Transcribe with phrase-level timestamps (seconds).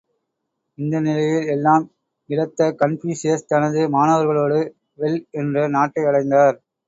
[0.77, 1.83] இந்த நிலையில் எல்லாம்
[2.29, 4.59] இழத்த கன்பூசியஸ், தனது மாணவர்களோடு
[4.99, 6.57] வெல் என்ற நாட்டை அடைந்தார்!